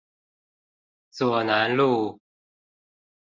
[1.11, 2.19] 左楠路